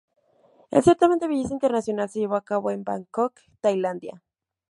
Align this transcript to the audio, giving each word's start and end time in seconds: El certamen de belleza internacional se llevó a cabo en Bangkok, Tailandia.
El 0.79 0.83
certamen 0.87 1.19
de 1.19 1.27
belleza 1.27 1.53
internacional 1.53 2.09
se 2.09 2.17
llevó 2.21 2.35
a 2.35 2.43
cabo 2.43 2.71
en 2.71 2.83
Bangkok, 2.83 3.39
Tailandia. 3.59 4.23